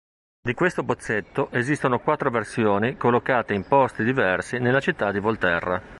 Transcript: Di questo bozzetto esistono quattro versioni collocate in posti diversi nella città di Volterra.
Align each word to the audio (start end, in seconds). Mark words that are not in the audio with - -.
Di 0.41 0.55
questo 0.55 0.81
bozzetto 0.81 1.51
esistono 1.51 1.99
quattro 1.99 2.31
versioni 2.31 2.97
collocate 2.97 3.53
in 3.53 3.67
posti 3.67 4.03
diversi 4.03 4.57
nella 4.57 4.79
città 4.79 5.11
di 5.11 5.19
Volterra. 5.19 5.79